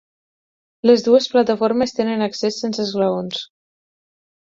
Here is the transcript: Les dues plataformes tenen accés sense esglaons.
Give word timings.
Les 0.91 1.03
dues 1.09 1.27
plataformes 1.35 1.95
tenen 2.01 2.25
accés 2.31 2.61
sense 2.65 2.89
esglaons. 2.89 3.47